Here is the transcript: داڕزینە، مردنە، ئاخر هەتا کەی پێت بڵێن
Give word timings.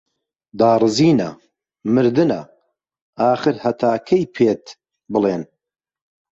داڕزینە، 0.59 1.29
مردنە، 1.93 2.41
ئاخر 3.19 3.55
هەتا 3.63 3.91
کەی 4.07 4.25
پێت 4.35 4.65
بڵێن 5.11 5.43